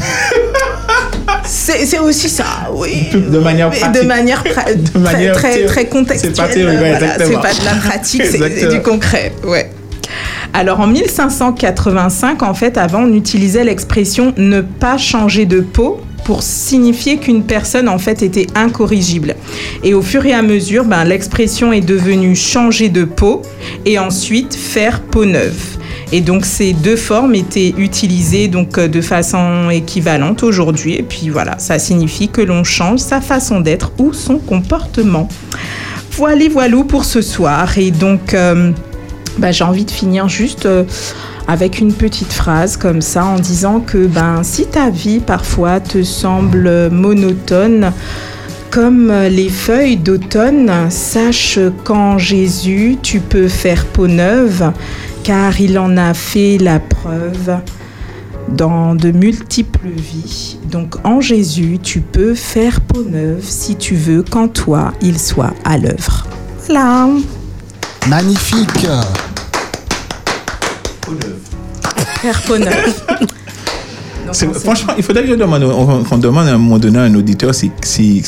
[1.44, 2.44] C'est aussi ça,
[2.74, 3.08] oui.
[3.14, 4.02] De manière pratique.
[4.02, 6.32] De manière, pra- De très, manière très, théo- très contextuelle.
[6.34, 6.78] c'est pas théorique,
[7.18, 9.32] c'est pas de la pratique, c'est- du concret.
[9.46, 9.70] Ouais.
[10.52, 16.42] Alors en 1585, en fait, avant, on utilisait l'expression ne pas changer de peau pour
[16.42, 19.34] signifier qu'une personne en fait était incorrigible.
[19.82, 23.40] Et au fur et à mesure, ben, l'expression est devenue changer de peau
[23.86, 25.78] et ensuite faire peau neuve.
[26.12, 30.96] Et donc ces deux formes étaient utilisées donc euh, de façon équivalente aujourd'hui.
[30.96, 35.30] Et puis voilà, ça signifie que l'on change sa façon d'être ou son comportement.
[36.10, 37.78] Voilà, voilou pour ce soir.
[37.78, 38.72] Et donc, euh,
[39.38, 40.84] bah, j'ai envie de finir juste euh,
[41.46, 46.02] avec une petite phrase comme ça en disant que ben, si ta vie parfois te
[46.02, 47.92] semble monotone,
[48.70, 54.72] comme les feuilles d'automne, sache qu'en Jésus, tu peux faire peau neuve,
[55.22, 57.60] car il en a fait la preuve
[58.48, 60.58] dans de multiples vies.
[60.70, 65.54] Donc en Jésus, tu peux faire peau neuve si tu veux qu'en toi, il soit
[65.64, 66.26] à l'œuvre.
[66.66, 67.08] Voilà.
[68.08, 68.86] Magnifique.
[72.22, 73.28] C'est-
[74.32, 77.70] Franchement, il faudrait que je demande, qu'on à un moment donné à un auditeur si,
[77.82, 78.22] si-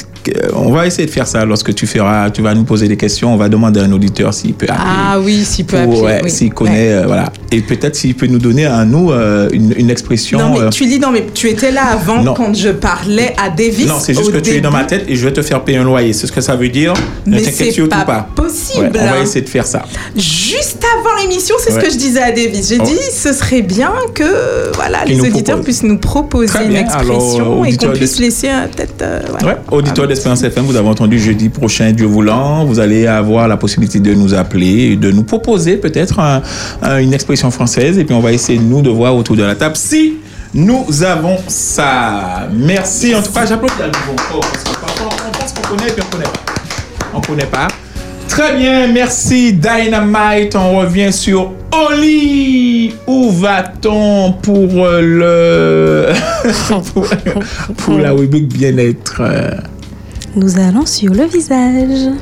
[0.54, 3.32] on va essayer de faire ça lorsque tu feras, tu vas nous poser des questions,
[3.32, 4.84] on va demander à un auditeur s'il peut appeler.
[4.86, 6.00] Ah oui, s'il peut appeler.
[6.00, 6.30] ouais, oui.
[6.30, 6.92] s'il connaît, Ouais.
[6.92, 7.32] euh, voilà.
[7.52, 10.38] Et peut-être s'il peut nous donner à nous euh, une, une expression.
[10.38, 12.34] Non mais euh, tu lis, non mais tu étais là avant Non.
[12.34, 13.86] quand je parlais à Davis.
[13.88, 15.62] non, c'est juste au que tu es dans ma tête et je vais te faire
[15.64, 16.12] payer un loyer.
[16.12, 16.92] C'est ce que ça veut dire.
[17.26, 18.28] ne Mais t'inquiète c'est surtout pas pas.
[18.34, 18.90] possible.
[18.94, 19.84] Ouais, on va essayer de faire ça.
[20.16, 22.68] Juste avant l'émission, c'est ce que je disais à Davis.
[22.68, 22.84] J'ai Oh.
[22.84, 25.64] dit, ce serait bien que voilà, les auditeurs propose.
[25.64, 26.86] puissent nous proposer Très une bien.
[26.88, 29.02] Alors, expression et qu'on puisse laisser euh, peut-être.
[29.02, 29.46] euh, voilà.
[29.46, 33.56] Ouais, auditeur d'Espérance FM, vous avez entendu jeudi prochain, Dieu voulant, vous allez avoir la
[33.56, 36.42] possibilité de nous appeler, de nous proposer peut-être un-
[36.82, 39.54] un- une expression française, et puis on va essayer nous de voir autour de la
[39.54, 40.14] table si
[40.52, 42.48] nous avons ça.
[42.52, 43.14] Merci.
[43.14, 45.92] En tout cas, j'applaudis à nouveau encore, parce que parfois on pense qu'on connaît, et
[45.92, 46.40] puis on connaît pas.
[47.14, 47.68] On connaît pas.
[48.30, 50.54] Très bien, merci Dynamite.
[50.54, 51.52] On revient sur
[51.90, 52.94] Oli.
[53.06, 56.12] Où va-t-on pour euh, le
[56.94, 57.08] pour,
[57.76, 59.20] pour la rubrique bien-être?
[60.36, 62.12] Nous allons sur le visage.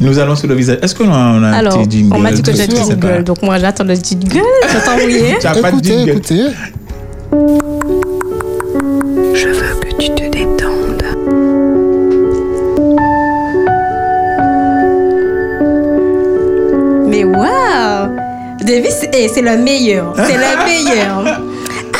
[0.00, 0.78] Nous allons sur le visage.
[0.82, 2.14] Est-ce qu'on a, on a un Alors, petit jingle?
[2.14, 4.42] on m'a dit que j'ai sais jingle, donc moi j'attends le jingle.
[4.72, 5.36] J'attends envoyer.
[5.40, 6.10] Tu as pas de Écoutez, jingle.
[6.10, 6.42] écoutez.
[9.34, 10.77] Je veux que tu te détendes.
[18.68, 20.12] Davis, eh, c'est le meilleur.
[20.16, 21.40] C'est le meilleur.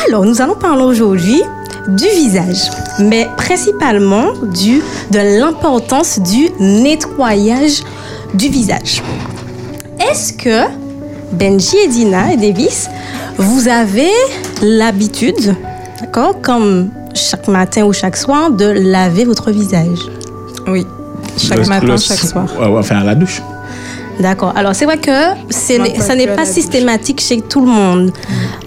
[0.07, 1.41] Alors, nous allons parler aujourd'hui
[1.87, 7.81] du visage, mais principalement du, de l'importance du nettoyage
[8.35, 9.01] du visage.
[9.99, 10.65] Est-ce que
[11.31, 12.87] Benji et Dina et Davis,
[13.37, 14.11] vous avez
[14.61, 15.55] l'habitude,
[15.99, 19.99] d'accord, comme chaque matin ou chaque soir, de laver votre visage?
[20.67, 20.85] Oui,
[21.37, 22.45] chaque Le- matin, le- chaque soir.
[22.77, 23.41] Enfin, à la douche.
[24.19, 24.53] D'accord.
[24.55, 25.11] Alors c'est vrai que
[25.49, 28.11] ça n'est pas systématique chez tout le monde.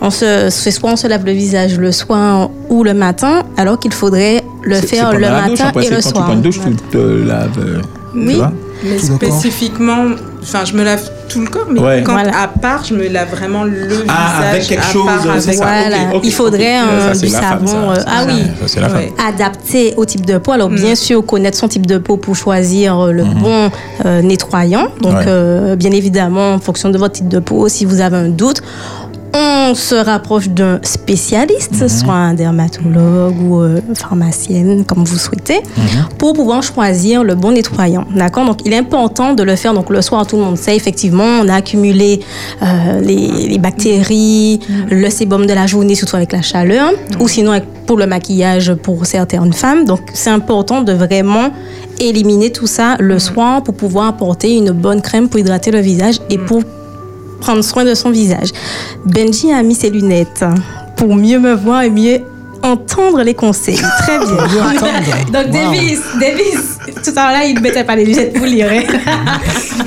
[0.00, 3.78] On se, c'est soit on se lave le visage le soir ou le matin, alors
[3.78, 6.24] qu'il faudrait le faire le douche, matin après, et c'est le quand tu soir.
[6.24, 7.58] prends une douche, tu te laves.
[7.58, 7.80] euh,
[8.14, 8.32] Oui.
[8.32, 8.52] tu vois
[8.84, 10.06] Mais spécifiquement,
[10.42, 12.02] enfin, je me lave tout le corps, mais Ouais.
[12.04, 12.30] quand Voilà.
[12.42, 14.50] à part, je me lave vraiment le Ah, visage.
[14.50, 15.52] avec quelque à chose, part avec- ça.
[15.64, 17.66] Voilà, il faudrait un- Ça, du savon.
[17.94, 18.04] ça.
[18.06, 18.80] ah oui, ça,
[19.26, 20.52] adapté au type de peau.
[20.52, 20.74] Alors Mm.
[20.76, 23.70] bien sûr, connaître son type de peau pour choisir euh, le bon
[24.04, 24.88] euh, nettoyant.
[25.00, 25.16] Donc Mm-hmm.
[25.16, 25.24] Ouais.
[25.28, 28.62] euh, bien évidemment, en fonction de votre type de peau, si vous avez un doute,
[29.34, 31.88] on se rapproche d'un spécialiste, Mm-hmm.
[32.04, 36.16] soit un dermatologue ou euh, pharmacienne, comme vous souhaitez, Mm-hmm.
[36.18, 38.04] pour pouvoir choisir le bon nettoyant.
[38.14, 38.44] D'accord?
[38.44, 39.72] Donc, il est important de le faire.
[39.74, 42.20] Donc, le soir, tout le monde sait, effectivement, on a accumulé
[42.62, 46.90] euh, les, les bactéries, le sébum de la journée, surtout avec la chaleur,
[47.20, 49.84] ou sinon pour le maquillage pour certaines femmes.
[49.84, 51.50] Donc, c'est important de vraiment
[52.00, 56.16] éliminer tout ça le soir pour pouvoir apporter une bonne crème pour hydrater le visage
[56.30, 56.62] et pour
[57.42, 58.50] prendre soin de son visage.
[59.04, 60.44] Benji a mis ses lunettes
[60.96, 62.20] pour mieux me voir et mieux
[62.62, 63.80] entendre les conseils.
[64.00, 64.26] Très bien.
[65.32, 65.52] Donc, Wow.
[65.52, 68.68] Davis, Davis, tout à l'heure, il ne mettait pas les lunettes pour lire.
[68.70, 68.82] hein.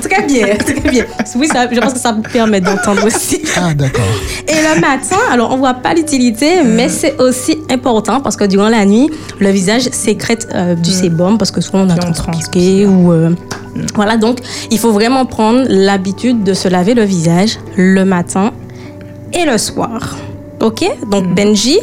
[0.02, 1.04] très bien, très bien.
[1.36, 3.42] Oui, ça, je pense que ça vous permet d'entendre aussi.
[3.56, 4.04] Ah, d'accord.
[4.48, 8.68] Et le matin, alors on voit pas l'utilité, mais c'est aussi important parce que durant
[8.68, 9.10] la nuit,
[9.40, 13.30] le visage sécrète euh, du sébum parce que souvent on a trop transpiré ou euh,
[13.94, 14.16] voilà.
[14.16, 14.38] Donc
[14.70, 18.52] il faut vraiment prendre l'habitude de se laver le visage le matin
[19.32, 20.16] et le soir.
[20.60, 20.84] Ok?
[21.10, 21.78] Donc Benji,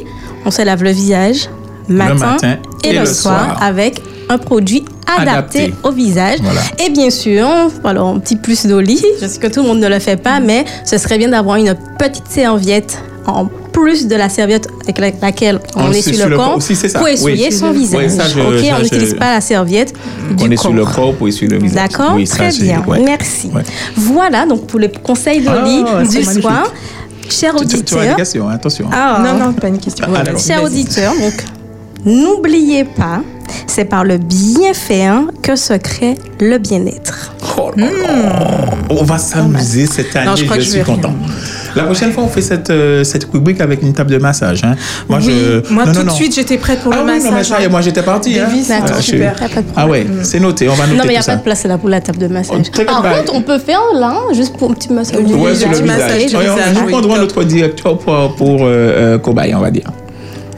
[0.45, 1.49] on se lave le visage
[1.87, 5.73] matin, matin et, le, soir, avec un produit adapté, Adapté.
[5.83, 6.39] au visage.
[6.41, 6.61] Voilà.
[6.85, 7.45] Et bien sûr,
[7.83, 10.39] alors un petit plus d'oli, je sais que tout le monde ne le fait pas,
[10.39, 15.11] mais ce serait bien d'avoir une petite serviette en plus de la serviette avec la-
[15.21, 16.99] laquelle on, On est essuie sur le, corps aussi, c'est ça.
[16.99, 17.51] pour essuyer Oui.
[17.55, 18.09] son Oui, visage.
[18.11, 19.93] ça, je- ok, ça, on je- n'utilise pas la serviette
[20.29, 20.73] On du est sur corps.
[20.73, 21.89] le corps pour essuyer le visage.
[21.89, 22.83] D'accord, ça, très bien.
[22.87, 22.99] ouais.
[23.03, 23.49] Merci.
[23.53, 23.63] Ouais.
[23.95, 26.49] Voilà donc pour les conseils d'Oli Ah, c'est du magnifique.
[27.31, 27.53] Soir.
[27.53, 28.89] Chers Tu, as une auditeurs, question, hein, attention.
[28.91, 29.21] Ah.
[29.23, 30.05] Non, non, pas une question.
[30.13, 30.41] Ah, d'accord.
[30.41, 31.43] Chers auditeurs, donc,
[32.05, 33.21] n'oubliez pas,
[33.67, 37.33] c'est par le bienfait hein, que se crée le bien-être.
[37.57, 38.65] Oh là là.
[38.89, 40.99] On va s'amuser cette année, Non, je je, suis vais rien.
[41.75, 44.63] La prochaine fois, on fait cette, euh, cette rubrique avec une table de massage.
[44.63, 44.75] Hein.
[45.09, 45.33] Moi, oui,
[45.67, 45.73] je...
[45.73, 46.15] moi non, tout non, de non.
[46.15, 47.31] suite, j'étais prête pour Ah le oui, massage.
[47.31, 48.37] non, mais ça est, moi j'étais parti.
[48.39, 48.47] Hein.
[48.49, 49.35] Ah, d'accord, je- super.
[49.75, 51.37] Ah ouais, c'est noté, on va noter Non, mais il n'y a tout pas ça.
[51.37, 52.69] de place là pour la table de massage.
[52.71, 55.23] très Par contre, on peut faire là, juste pour un petit massage.
[55.23, 55.87] du Ouais, sur le visage.
[56.33, 56.91] Massage nous oui.
[56.91, 59.87] prendrons notre directeur pour, pour euh, euh, cobaye, on va dire.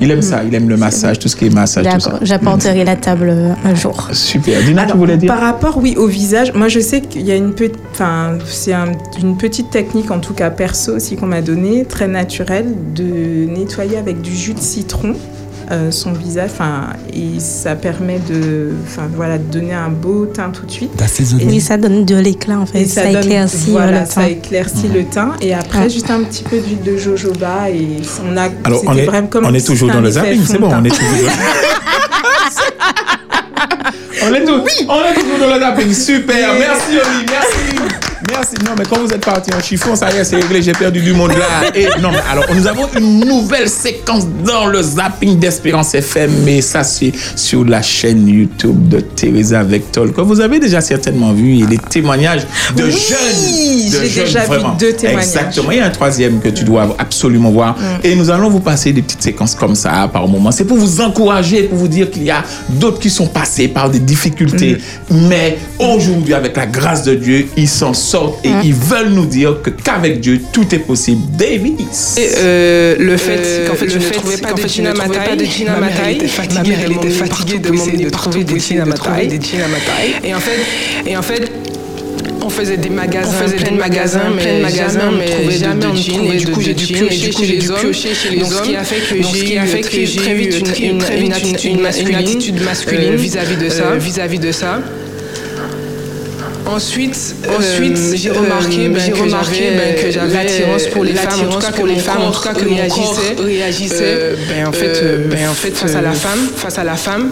[0.01, 2.09] Il aime ça, il aime le massage, tout ce qui est massage, tout ça.
[2.11, 4.09] D'accord, j'apporterai la table euh, un jour.
[4.11, 4.61] Super.
[4.63, 7.35] Dina, tu voulais dire Par rapport, oui, au visage, moi je sais qu'il y a
[7.35, 11.41] une petite, enfin, c'est un- une petite technique, en tout cas perso aussi qu'on m'a
[11.41, 15.13] donnée, très naturelle, de nettoyer avec du jus de citron
[15.71, 20.49] euh, son visage, enfin, et ça permet de, enfin, voilà, de donner un beau teint
[20.49, 20.91] tout de suite.
[21.47, 22.81] Oui, ça donne de l'éclat en fait.
[22.81, 24.27] Et ça, ça, éclaircit euh, voilà, le ça teint.
[24.27, 25.31] éclaircit le teint.
[25.41, 27.69] Et après, juste un petit peu d'huile de jojoba.
[27.69, 27.87] Et
[28.27, 28.49] on a.
[28.63, 30.89] Alors, on est, vraiment comme on est toujours dans le zapping, c'est bon, on est
[30.89, 31.29] toujours
[34.27, 35.93] On est, tout- on est toujours dans le zapping.
[35.93, 36.53] Super.
[36.57, 37.25] Merci, Oli.
[37.29, 38.14] Merci.
[38.29, 38.55] Merci.
[38.65, 40.61] Non, mais quand vous êtes parti en chiffon, ça y est, c'est réglé.
[40.61, 41.69] J'ai perdu du monde là.
[41.75, 46.31] Et non, mais alors, nous avons une nouvelle séquence dans le zapping d'Espérance FM.
[46.43, 51.33] Mais ça, c'est sur la chaîne YouTube de Teresa Vectol, que vous avez déjà certainement
[51.33, 51.59] vu.
[51.59, 53.91] Et des témoignages de Oui, jeunes.
[54.01, 55.25] De j'ai déjà vu deux témoignages.
[55.25, 55.71] Exactement.
[55.71, 57.75] Il y a un troisième que tu dois absolument voir.
[58.03, 60.51] Et nous allons vous passer des petites séquences comme ça par moment.
[60.51, 63.89] C'est pour vous encourager, pour vous dire qu'il y a d'autres qui sont passés par
[63.89, 64.77] des difficultés.
[65.11, 69.61] Mais aujourd'hui, avec la grâce de Dieu, ils s'en sortent et ils veulent nous dire
[69.63, 71.21] que qu'avec Dieu, tout est possible.
[71.37, 72.17] Davis.
[72.17, 75.37] Et, euh, le fait qu'en fait, je ne trouvais pas de jeans à ma taille,
[75.37, 77.59] de jeans à ma ma mère taille, était fatiguée, ma mère, elle de était fatiguée
[77.59, 80.13] de m'emmener partout des taille.
[80.23, 80.59] Et en fait,
[81.09, 81.51] et en fait,
[82.41, 85.57] on faisait des magasins, On faisait plein des de magasins, de magasins, mais mais trouvait
[85.57, 86.13] jamais de, on de ne jeans.
[86.15, 87.69] trouvait Et du de coup, j'ai dû piocher et du coup, chez j'ai les dû
[87.69, 87.79] hommes.
[87.79, 88.75] piocher chez les Donc, ce qui hommes.
[88.79, 90.63] a fait que ce j'ai qui a eu fait très que j'ai très eu vite
[90.63, 93.83] très- une, attitude une- masculine, une attitude masculine, euh, vis-à-vis de ça.
[93.93, 94.79] euh, vis-à-vis de ça.
[96.67, 101.03] Ensuite, Ensuite, euh, j'ai euh, remarqué, ben, que remarqué, j'avais, ben, que j'avais l'attirance pour
[101.03, 103.19] les femmes, en tout cas pour que les femmes, en tout cas que mon corps
[103.39, 106.49] réagissait, euh, ben, en fait, euh, euh, ben, en fait, face à euh, la femme,
[106.55, 107.31] face à la femme.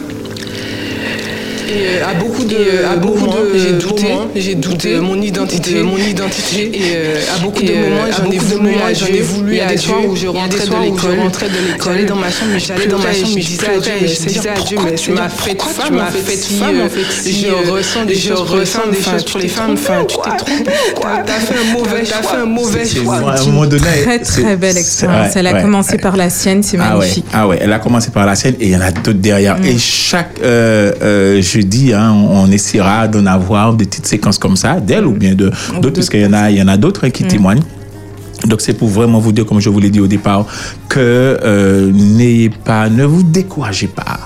[1.74, 4.96] Et euh, à beaucoup de, euh, à beaucoup moments, de, j'ai douté, moments, j'ai douté
[4.96, 6.72] de mon identité, de mon identité.
[6.74, 9.68] Et euh, à beaucoup de moments, j'en ai voulu j'en ai voulu Il y a
[9.68, 11.50] à des soirs où je rentrais de où je l'école,
[11.84, 14.50] j'allais dans ma chambre, J'allais dans ma chambre, je je disais à Dieu, je disais
[14.50, 17.72] à Dieu, mais tu m'as fait femme, tu m'as en fait, femme, en fait, je
[17.72, 20.06] ressens des je choses ressens femmes, des choses tu pour t'es les femmes, trompé, enfin,
[20.06, 20.32] tu quoi.
[20.32, 20.72] t'es trompé.
[21.26, 22.32] T'as fait un mauvais T'as choix.
[22.32, 23.16] fait un mauvais C'est- choix.
[23.32, 25.36] à un moment donné, Très très belle expérience.
[25.36, 27.26] Elle a commencé par la sienne, c'est Ah ouais, magnifique.
[27.34, 29.58] ah ouais, elle a commencé par la scène et il y en a d'autres derrière.
[29.64, 34.80] Et chaque euh, jeudi, hein, on, on essaiera d'en avoir des petites séquences comme ça,
[34.80, 37.10] d'elle ou bien de d'autres, puisqu'il y en a, il y en a d'autres hein,
[37.10, 37.64] qui témoignent.
[38.48, 40.46] Donc c'est pour vraiment vous dire, comme je vous l'ai dit au départ,
[40.90, 41.00] que
[41.44, 44.20] euh, n'ayez pas, ne vous découragez pas.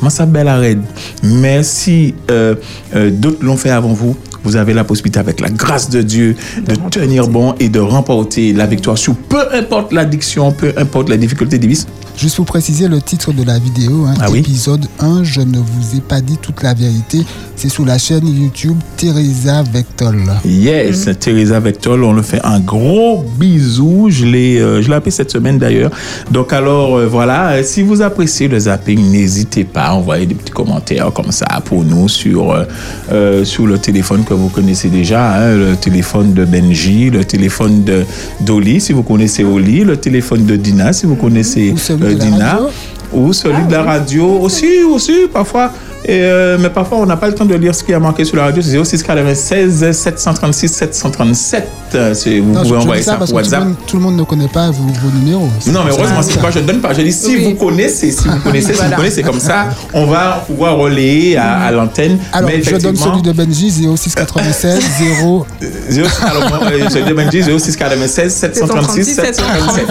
[0.00, 0.78] Moi, ça belle arrête.
[1.22, 2.56] Mais si euh,
[2.96, 6.34] euh, d'autres l'ont fait avant vous, vous avez la possibilité, avec la grâce de Dieu,
[6.66, 11.16] de tenir bon et de remporter la victoire sur peu importe l'addiction, peu importe la
[11.16, 11.86] difficulté des vices.
[12.16, 14.40] Juste pour préciser le titre de la vidéo, hein, Ah oui.
[14.40, 17.20] épisode 1, je ne vous ai pas dit toute la vérité.
[17.56, 20.24] C'est sur la chaîne YouTube Teresa Vectol.
[20.46, 24.08] Yes, Teresa Vectol, on le fait un gros bisou.
[24.10, 25.90] Je l'ai, euh, je l'ai appelé cette semaine d'ailleurs.
[26.30, 30.34] Donc alors euh, voilà, euh, si vous appréciez le zapping, n'hésitez pas à envoyer des
[30.34, 32.64] petits commentaires comme ça pour nous sur euh,
[33.12, 37.84] euh, sur le téléphone que vous connaissez déjà, hein, le téléphone de Benji, le téléphone
[37.84, 38.04] de
[38.40, 41.74] d'Oli si vous connaissez Oli, le téléphone de Dina si vous connaissez
[42.06, 42.68] euh, de la Dina, radio.
[43.12, 45.72] ou celui de la radio aussi, aussi parfois.
[46.02, 48.24] Et, euh, mais parfois, on n'a pas le temps de lire ce qui a marqué
[48.24, 48.62] sur la radio.
[48.62, 51.68] C'est 06 96 736 737.
[51.94, 53.56] Euh, c'est- Vous Non, je- pouvez je envoyer ça ça parce pour que tout le,
[53.56, 53.68] WhatsApp.
[53.68, 55.48] monde, tout le monde ne connaît pas vos, vos numéros.
[55.66, 56.94] Non, mais heureusement, c'est pas, je ne donne pas.
[56.94, 58.90] Je dis si vous connaissez, si vous connaissez, si Voilà.
[58.90, 62.18] vous connaissez comme ça, on va pouvoir relayer à, à l'antenne.
[62.32, 64.80] Alors, mais je donne celui de Benji 06 96
[65.18, 65.46] 0.
[65.90, 69.86] 06, alors, moi, euh, celui de Benji, 06 96 736 737.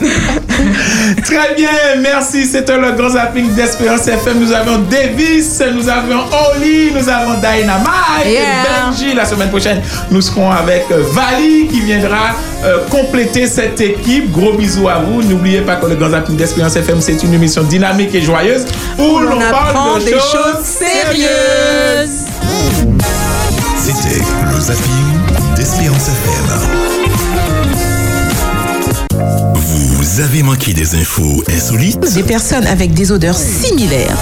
[1.24, 1.68] Très bien,
[2.00, 2.44] merci.
[2.46, 4.38] C'était le grand zapping d'Espérance FM.
[4.40, 6.20] Nous avions Davis, nous avions
[6.56, 8.90] Oli, nous avons Dynamite, Yeah.
[8.90, 9.14] Benji.
[9.14, 9.80] La semaine prochaine,
[10.10, 12.30] nous serons avec euh, Vali qui viendra
[12.64, 14.30] euh, compléter cette équipe.
[14.32, 15.22] Gros bisous à vous.
[15.22, 18.66] N'oubliez pas que le grand zapping d'Espérance FM, c'est une émission dynamique et joyeuse
[18.98, 22.26] où l'on parle de des choses choses sérieuses.
[23.76, 24.22] C'était
[24.54, 26.87] le zapping d'Espérance FM.
[30.18, 34.16] Vous avez manqué des infos insolites Des personnes avec des odeurs similaires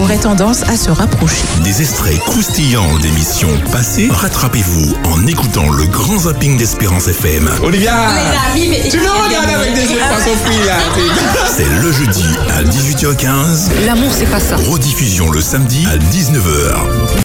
[0.00, 1.42] auraient tendance à se rapprocher.
[1.62, 7.50] Des extraits croustillants d'émissions passées Rattrapez-vous en écoutant le grand zapping d'Espérance FM.
[7.62, 10.78] Olivia Les amis, mais- Tu me regardes avec des yeux de façon frie, là.
[11.54, 12.24] C'est le jeudi
[12.56, 13.68] à 18h15.
[13.84, 14.56] L'amour, c'est pas ça.
[14.56, 17.12] Rediffusion le samedi à 19h.